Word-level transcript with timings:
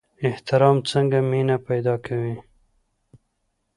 احترام 0.27 0.77
څنګه 0.91 1.17
مینه 1.29 1.57
پیدا 1.67 1.95
کوي؟ 2.05 2.35